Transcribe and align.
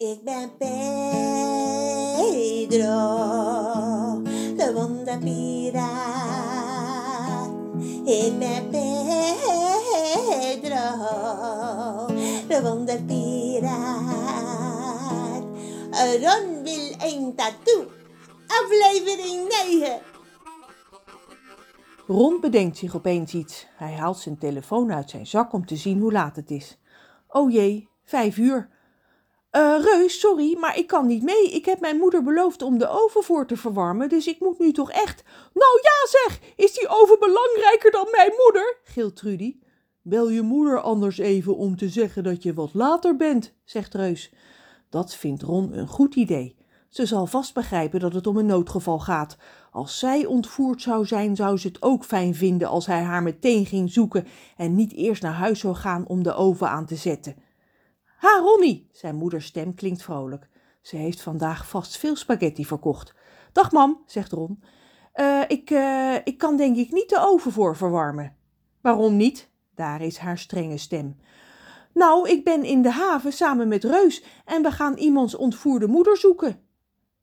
Ik 0.00 0.24
ben 0.24 0.56
Pedro, 0.56 0.72
de 4.56 4.72
wonderpiraat. 4.74 7.50
Ik 8.04 8.38
ben 8.38 8.68
Pedro, 8.70 8.86
de 12.48 12.60
wonderpiraat. 12.62 15.44
Ron 16.20 16.62
wil 16.62 16.94
een 16.98 17.34
tattoo, 17.36 17.86
aflevering 18.46 19.48
9. 19.68 20.00
Ron 22.06 22.40
bedenkt 22.40 22.76
zich 22.76 22.96
opeens 22.96 23.34
iets. 23.34 23.66
Hij 23.76 23.92
haalt 23.92 24.18
zijn 24.18 24.38
telefoon 24.38 24.92
uit 24.92 25.10
zijn 25.10 25.26
zak 25.26 25.52
om 25.52 25.66
te 25.66 25.76
zien 25.76 26.00
hoe 26.00 26.12
laat 26.12 26.36
het 26.36 26.50
is. 26.50 26.78
O 27.28 27.48
jee, 27.48 27.88
vijf 28.04 28.36
uur. 28.36 28.78
Eh, 29.50 29.76
Reus, 29.80 30.20
sorry, 30.20 30.56
maar 30.58 30.78
ik 30.78 30.86
kan 30.86 31.06
niet 31.06 31.22
mee. 31.22 31.50
Ik 31.50 31.64
heb 31.64 31.80
mijn 31.80 31.96
moeder 31.96 32.22
beloofd 32.22 32.62
om 32.62 32.78
de 32.78 32.88
oven 32.88 33.22
voor 33.22 33.46
te 33.46 33.56
verwarmen, 33.56 34.08
dus 34.08 34.26
ik 34.26 34.40
moet 34.40 34.58
nu 34.58 34.72
toch 34.72 34.90
echt... 34.90 35.22
Nou 35.54 35.80
ja 35.82 36.08
zeg, 36.08 36.40
is 36.56 36.74
die 36.74 36.88
oven 36.88 37.18
belangrijker 37.18 37.90
dan 37.90 38.08
mijn 38.10 38.32
moeder? 38.44 38.78
gilt 38.84 39.16
Trudy. 39.16 39.56
Bel 40.02 40.30
je 40.30 40.42
moeder 40.42 40.80
anders 40.80 41.18
even 41.18 41.56
om 41.56 41.76
te 41.76 41.88
zeggen 41.88 42.24
dat 42.24 42.42
je 42.42 42.54
wat 42.54 42.74
later 42.74 43.16
bent, 43.16 43.54
zegt 43.64 43.94
Reus. 43.94 44.32
Dat 44.90 45.14
vindt 45.14 45.42
Ron 45.42 45.72
een 45.72 45.88
goed 45.88 46.14
idee. 46.14 46.56
Ze 46.88 47.06
zal 47.06 47.26
vast 47.26 47.54
begrijpen 47.54 48.00
dat 48.00 48.12
het 48.12 48.26
om 48.26 48.36
een 48.36 48.46
noodgeval 48.46 48.98
gaat. 48.98 49.36
Als 49.70 49.98
zij 49.98 50.26
ontvoerd 50.26 50.82
zou 50.82 51.06
zijn, 51.06 51.36
zou 51.36 51.58
ze 51.58 51.68
het 51.68 51.82
ook 51.82 52.04
fijn 52.04 52.34
vinden 52.34 52.68
als 52.68 52.86
hij 52.86 53.02
haar 53.02 53.22
meteen 53.22 53.66
ging 53.66 53.92
zoeken 53.92 54.26
en 54.56 54.74
niet 54.74 54.92
eerst 54.92 55.22
naar 55.22 55.32
huis 55.32 55.60
zou 55.60 55.74
gaan 55.74 56.06
om 56.06 56.22
de 56.22 56.34
oven 56.34 56.68
aan 56.68 56.86
te 56.86 56.96
zetten. 56.96 57.34
Ha, 58.20 58.38
Ronnie, 58.38 58.86
zijn 58.92 59.16
moeders 59.16 59.46
stem 59.46 59.74
klinkt 59.74 60.02
vrolijk. 60.02 60.48
Ze 60.80 60.96
heeft 60.96 61.20
vandaag 61.20 61.68
vast 61.68 61.96
veel 61.96 62.16
spaghetti 62.16 62.64
verkocht. 62.64 63.14
Dag, 63.52 63.72
mam, 63.72 64.02
zegt 64.06 64.32
Ron. 64.32 64.62
Uh, 65.14 65.42
ik, 65.48 65.70
uh, 65.70 66.14
ik 66.24 66.38
kan 66.38 66.56
denk 66.56 66.76
ik 66.76 66.92
niet 66.92 67.08
de 67.08 67.18
oven 67.18 67.52
voor 67.52 67.76
verwarmen. 67.76 68.36
Waarom 68.80 69.16
niet? 69.16 69.50
Daar 69.74 70.02
is 70.02 70.16
haar 70.16 70.38
strenge 70.38 70.76
stem. 70.76 71.16
Nou, 71.94 72.28
ik 72.28 72.44
ben 72.44 72.64
in 72.64 72.82
de 72.82 72.90
haven 72.90 73.32
samen 73.32 73.68
met 73.68 73.84
Reus 73.84 74.24
en 74.44 74.62
we 74.62 74.70
gaan 74.70 74.96
iemands 74.96 75.34
ontvoerde 75.34 75.86
moeder 75.86 76.16
zoeken. 76.16 76.60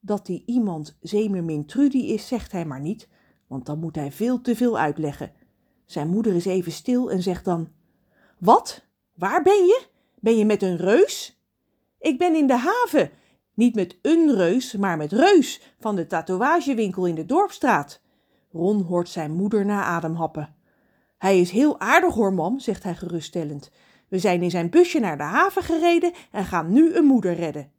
Dat 0.00 0.26
die 0.26 0.42
iemand 0.46 0.96
zeemermin 1.00 1.66
Trudy 1.66 1.98
is, 1.98 2.26
zegt 2.26 2.52
hij 2.52 2.64
maar 2.64 2.80
niet, 2.80 3.08
want 3.46 3.66
dan 3.66 3.78
moet 3.78 3.96
hij 3.96 4.12
veel 4.12 4.40
te 4.40 4.56
veel 4.56 4.78
uitleggen. 4.78 5.32
Zijn 5.84 6.08
moeder 6.08 6.34
is 6.34 6.44
even 6.44 6.72
stil 6.72 7.10
en 7.10 7.22
zegt 7.22 7.44
dan: 7.44 7.68
Wat? 8.38 8.84
Waar 9.14 9.42
ben 9.42 9.64
je? 9.64 9.92
Ben 10.24 10.38
je 10.38 10.44
met 10.44 10.62
een 10.62 10.76
reus? 10.76 11.38
Ik 11.98 12.18
ben 12.18 12.34
in 12.34 12.46
de 12.46 12.56
haven. 12.56 13.10
Niet 13.54 13.74
met 13.74 13.98
een 14.02 14.34
reus, 14.36 14.76
maar 14.76 14.96
met 14.96 15.12
Reus 15.12 15.60
van 15.80 15.96
de 15.96 16.06
tatoeagewinkel 16.06 17.06
in 17.06 17.14
de 17.14 17.26
Dorpstraat. 17.26 18.00
Ron 18.52 18.82
hoort 18.82 19.08
zijn 19.08 19.32
moeder 19.32 19.64
na 19.64 19.82
adem 19.82 20.14
happen. 20.14 20.54
Hij 21.18 21.40
is 21.40 21.50
heel 21.50 21.80
aardig 21.80 22.14
hoor, 22.14 22.32
mam, 22.32 22.58
zegt 22.58 22.82
hij 22.82 22.94
geruststellend. 22.94 23.70
We 24.08 24.18
zijn 24.18 24.42
in 24.42 24.50
zijn 24.50 24.70
busje 24.70 24.98
naar 25.00 25.16
de 25.16 25.22
haven 25.22 25.62
gereden 25.62 26.12
en 26.30 26.44
gaan 26.44 26.72
nu 26.72 26.94
een 26.94 27.04
moeder 27.04 27.34
redden. 27.34 27.72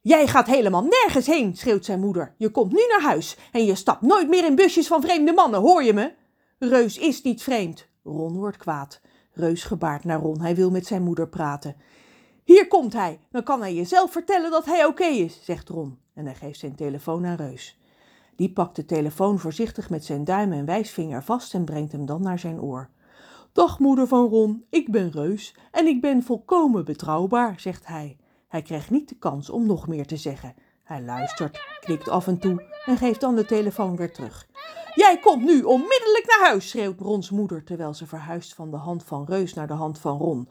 Jij 0.00 0.26
gaat 0.26 0.46
helemaal 0.46 0.82
nergens 0.82 1.26
heen, 1.26 1.56
schreeuwt 1.56 1.84
zijn 1.84 2.00
moeder. 2.00 2.34
Je 2.38 2.50
komt 2.50 2.72
nu 2.72 2.80
naar 2.88 3.02
huis 3.02 3.36
en 3.52 3.64
je 3.64 3.74
stapt 3.74 4.02
nooit 4.02 4.28
meer 4.28 4.44
in 4.44 4.54
busjes 4.54 4.86
van 4.86 5.02
vreemde 5.02 5.32
mannen, 5.32 5.60
hoor 5.60 5.82
je 5.82 5.92
me? 5.92 6.12
Reus 6.58 6.98
is 6.98 7.22
niet 7.22 7.42
vreemd. 7.42 7.86
Ron 8.02 8.36
wordt 8.36 8.56
kwaad. 8.56 9.00
Reus 9.36 9.64
gebaart 9.64 10.04
naar 10.04 10.20
Ron. 10.20 10.40
Hij 10.40 10.54
wil 10.54 10.70
met 10.70 10.86
zijn 10.86 11.02
moeder 11.02 11.28
praten. 11.28 11.76
Hier 12.44 12.68
komt 12.68 12.92
hij. 12.92 13.20
Dan 13.30 13.42
kan 13.42 13.60
hij 13.60 13.74
je 13.74 13.84
zelf 13.84 14.12
vertellen 14.12 14.50
dat 14.50 14.64
hij 14.64 14.84
oké 14.84 15.04
is, 15.04 15.40
zegt 15.42 15.68
Ron. 15.68 15.98
En 16.14 16.24
hij 16.24 16.34
geeft 16.34 16.58
zijn 16.58 16.74
telefoon 16.74 17.26
aan 17.26 17.36
Reus. 17.36 17.78
Die 18.36 18.52
pakt 18.52 18.76
de 18.76 18.84
telefoon 18.84 19.38
voorzichtig 19.38 19.90
met 19.90 20.04
zijn 20.04 20.24
duim 20.24 20.52
en 20.52 20.64
wijsvinger 20.64 21.22
vast 21.22 21.54
en 21.54 21.64
brengt 21.64 21.92
hem 21.92 22.06
dan 22.06 22.22
naar 22.22 22.38
zijn 22.38 22.60
oor. 22.60 22.90
Dag 23.52 23.78
moeder 23.78 24.06
van 24.06 24.28
Ron, 24.28 24.64
ik 24.70 24.90
ben 24.90 25.10
Reus 25.10 25.56
en 25.70 25.86
ik 25.86 26.00
ben 26.00 26.22
volkomen 26.22 26.84
betrouwbaar, 26.84 27.60
zegt 27.60 27.86
hij. 27.86 28.16
Hij 28.48 28.62
krijgt 28.62 28.90
niet 28.90 29.08
de 29.08 29.16
kans 29.18 29.50
om 29.50 29.66
nog 29.66 29.86
meer 29.88 30.06
te 30.06 30.16
zeggen. 30.16 30.54
Hij 30.82 31.02
luistert, 31.02 31.60
knikt 31.80 32.08
af 32.08 32.26
en 32.26 32.38
toe 32.38 32.62
en 32.84 32.96
geeft 32.96 33.20
dan 33.20 33.36
de 33.36 33.44
telefoon 33.44 33.96
weer 33.96 34.12
terug. 34.12 34.46
Jij 35.06 35.18
komt 35.18 35.44
nu 35.44 35.62
onmiddellijk 35.62 36.24
naar 36.26 36.48
huis, 36.48 36.68
schreeuwt 36.68 37.00
Rons 37.00 37.30
moeder 37.30 37.64
terwijl 37.64 37.94
ze 37.94 38.06
verhuist 38.06 38.54
van 38.54 38.70
de 38.70 38.76
hand 38.76 39.04
van 39.04 39.24
Reus 39.28 39.54
naar 39.54 39.66
de 39.66 39.72
hand 39.72 39.98
van 39.98 40.18
Ron. 40.18 40.48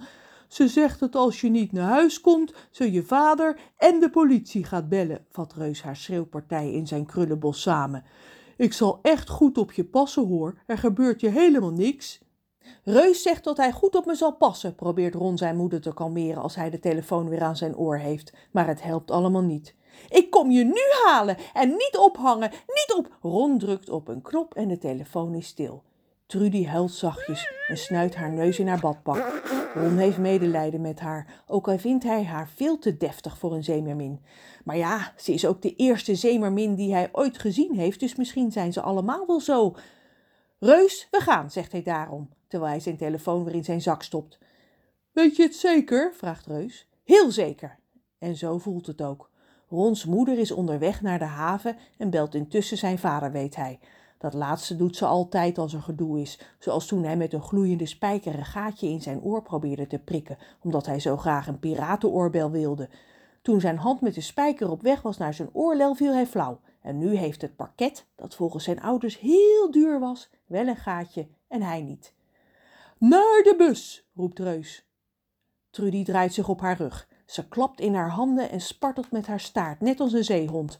Ze 0.47 0.67
zegt 0.67 0.99
dat 0.99 1.15
als 1.15 1.41
je 1.41 1.49
niet 1.49 1.71
naar 1.71 1.89
huis 1.89 2.21
komt, 2.21 2.53
ze 2.71 2.91
je 2.91 3.03
vader 3.03 3.59
en 3.77 3.99
de 3.99 4.09
politie 4.09 4.63
gaat 4.63 4.89
bellen, 4.89 5.25
vat 5.29 5.53
Reus 5.53 5.81
haar 5.81 5.95
schreeuwpartij 5.95 6.71
in 6.71 6.87
zijn 6.87 7.05
krullenbos 7.05 7.61
samen. 7.61 8.03
Ik 8.57 8.73
zal 8.73 8.99
echt 9.01 9.29
goed 9.29 9.57
op 9.57 9.71
je 9.71 9.85
passen 9.85 10.27
hoor, 10.27 10.57
er 10.65 10.77
gebeurt 10.77 11.21
je 11.21 11.29
helemaal 11.29 11.73
niks. 11.73 12.19
Reus 12.83 13.21
zegt 13.21 13.43
dat 13.43 13.57
hij 13.57 13.71
goed 13.71 13.95
op 13.95 14.05
me 14.05 14.15
zal 14.15 14.35
passen, 14.35 14.75
probeert 14.75 15.15
Ron 15.15 15.37
zijn 15.37 15.55
moeder 15.55 15.81
te 15.81 15.93
kalmeren 15.93 16.41
als 16.41 16.55
hij 16.55 16.69
de 16.69 16.79
telefoon 16.79 17.29
weer 17.29 17.41
aan 17.41 17.57
zijn 17.57 17.77
oor 17.77 17.97
heeft, 17.97 18.33
maar 18.51 18.67
het 18.67 18.81
helpt 18.81 19.11
allemaal 19.11 19.43
niet. 19.43 19.75
Ik 20.09 20.29
kom 20.29 20.51
je 20.51 20.63
nu 20.63 20.81
halen 21.05 21.37
en 21.53 21.69
niet 21.69 21.97
ophangen, 21.97 22.51
niet 22.51 22.93
op. 22.97 23.17
Ron 23.21 23.57
drukt 23.57 23.89
op 23.89 24.07
een 24.07 24.21
knop 24.21 24.53
en 24.53 24.67
de 24.67 24.77
telefoon 24.77 25.33
is 25.33 25.47
stil. 25.47 25.83
Trudy 26.25 26.65
huilt 26.65 26.91
zachtjes 26.91 27.51
en 27.67 27.77
snuit 27.77 28.15
haar 28.15 28.31
neus 28.31 28.59
in 28.59 28.67
haar 28.67 28.79
badpak. 28.79 29.41
Ron 29.73 29.97
heeft 29.97 30.17
medelijden 30.17 30.81
met 30.81 30.99
haar, 30.99 31.43
ook 31.47 31.67
al 31.67 31.77
vindt 31.77 32.03
hij 32.03 32.23
haar 32.23 32.49
veel 32.49 32.79
te 32.79 32.97
deftig 32.97 33.37
voor 33.37 33.53
een 33.53 33.63
zeemermin. 33.63 34.21
Maar 34.63 34.77
ja, 34.77 35.13
ze 35.17 35.33
is 35.33 35.45
ook 35.45 35.61
de 35.61 35.75
eerste 35.75 36.15
zeemermin 36.15 36.75
die 36.75 36.93
hij 36.93 37.09
ooit 37.11 37.37
gezien 37.37 37.75
heeft, 37.75 37.99
dus 37.99 38.15
misschien 38.15 38.51
zijn 38.51 38.73
ze 38.73 38.81
allemaal 38.81 39.25
wel 39.27 39.39
zo. 39.39 39.75
Reus, 40.59 41.07
we 41.11 41.19
gaan, 41.19 41.51
zegt 41.51 41.71
hij 41.71 41.83
daarom, 41.83 42.29
terwijl 42.47 42.71
hij 42.71 42.81
zijn 42.81 42.97
telefoon 42.97 43.43
weer 43.43 43.55
in 43.55 43.63
zijn 43.63 43.81
zak 43.81 44.03
stopt. 44.03 44.37
Weet 45.11 45.35
je 45.35 45.43
het 45.43 45.55
zeker? 45.55 46.13
vraagt 46.13 46.45
Reus. 46.45 46.87
Heel 47.03 47.31
zeker. 47.31 47.79
En 48.19 48.35
zo 48.35 48.57
voelt 48.57 48.87
het 48.87 49.01
ook. 49.01 49.29
Rons 49.75 50.05
moeder 50.05 50.37
is 50.37 50.51
onderweg 50.51 51.01
naar 51.01 51.19
de 51.19 51.25
haven 51.25 51.77
en 51.97 52.09
belt 52.09 52.35
intussen 52.35 52.77
zijn 52.77 52.97
vader, 52.97 53.31
weet 53.31 53.55
hij. 53.55 53.79
Dat 54.17 54.33
laatste 54.33 54.75
doet 54.75 54.95
ze 54.95 55.05
altijd 55.05 55.57
als 55.57 55.73
er 55.73 55.81
gedoe 55.81 56.21
is, 56.21 56.39
zoals 56.59 56.85
toen 56.85 57.03
hij 57.03 57.17
met 57.17 57.33
een 57.33 57.41
gloeiende 57.41 57.85
spijker 57.85 58.35
een 58.35 58.45
gaatje 58.45 58.87
in 58.87 59.01
zijn 59.01 59.21
oor 59.21 59.41
probeerde 59.41 59.87
te 59.87 59.99
prikken, 59.99 60.37
omdat 60.63 60.85
hij 60.85 60.99
zo 60.99 61.17
graag 61.17 61.47
een 61.47 61.59
piratenoorbel 61.59 62.51
wilde. 62.51 62.89
Toen 63.41 63.59
zijn 63.59 63.77
hand 63.77 64.01
met 64.01 64.13
de 64.13 64.21
spijker 64.21 64.71
op 64.71 64.81
weg 64.81 65.01
was 65.01 65.17
naar 65.17 65.33
zijn 65.33 65.49
oorlel, 65.53 65.95
viel 65.95 66.13
hij 66.13 66.27
flauw. 66.27 66.59
En 66.81 66.97
nu 66.97 67.15
heeft 67.15 67.41
het 67.41 67.55
parket, 67.55 68.05
dat 68.15 68.35
volgens 68.35 68.63
zijn 68.63 68.81
ouders 68.81 69.19
heel 69.19 69.71
duur 69.71 69.99
was, 69.99 70.29
wel 70.45 70.67
een 70.67 70.75
gaatje 70.75 71.27
en 71.47 71.61
hij 71.61 71.81
niet. 71.81 72.13
Naar 72.97 73.41
de 73.43 73.55
bus, 73.57 74.07
roept 74.15 74.39
Reus. 74.39 74.87
Trudy 75.69 76.03
draait 76.03 76.33
zich 76.33 76.49
op 76.49 76.61
haar 76.61 76.77
rug. 76.77 77.07
Ze 77.25 77.47
klapt 77.47 77.79
in 77.79 77.95
haar 77.95 78.09
handen 78.09 78.49
en 78.49 78.61
spartelt 78.61 79.11
met 79.11 79.27
haar 79.27 79.39
staart, 79.39 79.81
net 79.81 79.99
als 79.99 80.13
een 80.13 80.23
zeehond. 80.23 80.79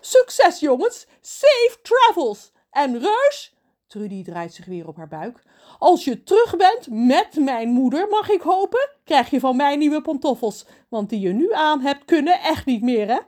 Succes, 0.00 0.60
jongens! 0.60 1.06
Safe 1.20 1.78
travels! 1.82 2.52
En 2.70 2.98
Reus, 2.98 3.54
Trudy 3.86 4.24
draait 4.24 4.54
zich 4.54 4.66
weer 4.66 4.88
op 4.88 4.96
haar 4.96 5.08
buik. 5.08 5.42
Als 5.78 6.04
je 6.04 6.22
terug 6.22 6.56
bent 6.56 6.88
met 6.90 7.36
mijn 7.38 7.68
moeder, 7.68 8.08
mag 8.08 8.28
ik 8.28 8.40
hopen, 8.40 8.90
krijg 9.04 9.30
je 9.30 9.40
van 9.40 9.56
mij 9.56 9.76
nieuwe 9.76 10.00
pantoffels. 10.00 10.66
Want 10.88 11.08
die 11.08 11.20
je 11.20 11.32
nu 11.32 11.52
aan 11.52 11.80
hebt, 11.80 12.04
kunnen 12.04 12.40
echt 12.40 12.66
niet 12.66 12.82
meer, 12.82 13.08
hè? 13.08 13.18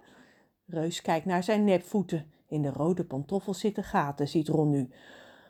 Reus 0.66 1.03
kijkt 1.03 1.26
naar 1.26 1.43
zijn 1.43 1.65
nepvoeten. 1.65 2.31
In 2.49 2.62
de 2.62 2.71
rode 2.71 3.05
pantoffels 3.05 3.60
zitten 3.60 3.84
gaten, 3.84 4.28
ziet 4.28 4.49
Ron 4.49 4.71
nu. 4.71 4.91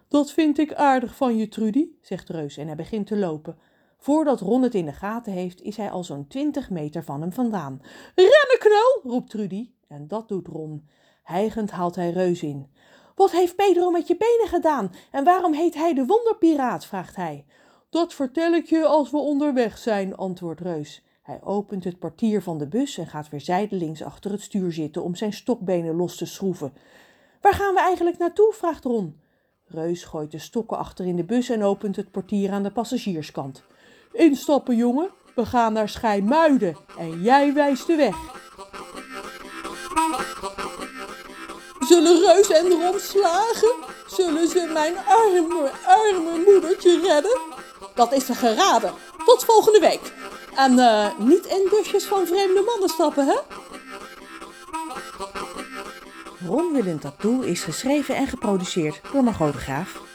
Dat 0.08 0.32
vind 0.32 0.58
ik 0.58 0.74
aardig 0.74 1.16
van 1.16 1.36
je, 1.36 1.48
Trudy, 1.48 1.88
zegt 2.00 2.28
Reus 2.28 2.56
en 2.56 2.66
hij 2.66 2.76
begint 2.76 3.06
te 3.06 3.16
lopen. 3.16 3.58
Voordat 4.06 4.40
Ron 4.40 4.62
het 4.62 4.74
in 4.74 4.84
de 4.84 4.92
gaten 4.92 5.32
heeft, 5.32 5.62
is 5.62 5.76
hij 5.76 5.90
al 5.90 6.04
zo'n 6.04 6.26
twintig 6.26 6.70
meter 6.70 7.04
van 7.04 7.20
hem 7.20 7.32
vandaan. 7.32 7.80
Rennen, 8.14 8.58
knul, 8.58 9.12
roept 9.12 9.30
Trudy. 9.30 9.70
En 9.88 10.08
dat 10.08 10.28
doet 10.28 10.46
Ron. 10.46 10.88
Hijgend 11.22 11.70
haalt 11.70 11.96
hij 11.96 12.10
Reus 12.10 12.42
in. 12.42 12.70
Wat 13.14 13.30
heeft 13.30 13.56
Pedro 13.56 13.90
met 13.90 14.06
je 14.06 14.16
benen 14.16 14.48
gedaan? 14.48 14.92
En 15.10 15.24
waarom 15.24 15.52
heet 15.52 15.74
hij 15.74 15.94
de 15.94 16.06
wonderpiraat? 16.06 16.86
vraagt 16.86 17.16
hij. 17.16 17.44
Dat 17.90 18.14
vertel 18.14 18.52
ik 18.52 18.66
je 18.66 18.84
als 18.84 19.10
we 19.10 19.16
onderweg 19.16 19.78
zijn, 19.78 20.16
antwoordt 20.16 20.60
Reus. 20.60 21.04
Hij 21.22 21.40
opent 21.42 21.84
het 21.84 21.98
portier 21.98 22.42
van 22.42 22.58
de 22.58 22.68
bus 22.68 22.98
en 22.98 23.06
gaat 23.06 23.28
weer 23.28 23.40
zijdelings 23.40 24.02
achter 24.02 24.30
het 24.30 24.40
stuur 24.40 24.72
zitten 24.72 25.02
om 25.02 25.14
zijn 25.14 25.32
stokbenen 25.32 25.96
los 25.96 26.16
te 26.16 26.26
schroeven. 26.26 26.72
Waar 27.40 27.54
gaan 27.54 27.74
we 27.74 27.80
eigenlijk 27.80 28.18
naartoe? 28.18 28.52
vraagt 28.52 28.84
Ron. 28.84 29.20
Reus 29.64 30.04
gooit 30.04 30.30
de 30.30 30.38
stokken 30.38 30.78
achter 30.78 31.06
in 31.06 31.16
de 31.16 31.24
bus 31.24 31.48
en 31.48 31.62
opent 31.62 31.96
het 31.96 32.10
portier 32.10 32.52
aan 32.52 32.62
de 32.62 32.72
passagierskant. 32.72 33.64
Instappen, 34.12 34.76
jongen. 34.76 35.10
We 35.34 35.46
gaan 35.46 35.72
naar 35.72 35.88
Schijmuiden 35.88 36.76
en 36.98 37.22
jij 37.22 37.52
wijst 37.52 37.86
de 37.86 37.96
weg. 37.96 38.16
Zullen 41.88 42.20
Reus 42.20 42.50
en 42.50 42.70
Ron 42.70 42.98
slagen? 42.98 43.74
Zullen 44.06 44.48
ze 44.48 44.70
mijn 44.72 44.94
arme, 44.96 45.70
arme 45.86 46.42
moedertje 46.46 47.00
redden? 47.00 47.38
Dat 47.94 48.12
is 48.12 48.28
een 48.28 48.34
geraden. 48.34 48.92
Tot 49.24 49.44
volgende 49.44 49.80
week. 49.80 50.12
En 50.56 50.78
eh, 50.78 51.18
niet 51.18 51.44
in 51.44 51.68
busjes 51.70 52.04
van 52.04 52.26
vreemde 52.26 52.62
mannen 52.66 52.88
stappen, 52.88 53.26
hè? 53.26 53.36
Ron 56.46 56.72
Willem 56.72 57.00
Tattoo 57.00 57.40
is 57.40 57.62
geschreven 57.62 58.16
en 58.16 58.26
geproduceerd 58.26 59.00
door 59.12 59.24
Margot 59.24 59.52
de 59.52 59.58
Graaf. 59.58 60.05